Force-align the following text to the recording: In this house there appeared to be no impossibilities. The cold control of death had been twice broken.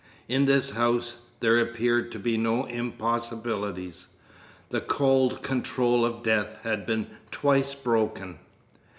In 0.27 0.45
this 0.45 0.71
house 0.71 1.17
there 1.41 1.59
appeared 1.59 2.11
to 2.11 2.17
be 2.17 2.35
no 2.35 2.65
impossibilities. 2.65 4.07
The 4.71 4.81
cold 4.81 5.43
control 5.43 6.03
of 6.03 6.23
death 6.23 6.57
had 6.63 6.87
been 6.87 7.05
twice 7.29 7.75
broken. 7.75 8.39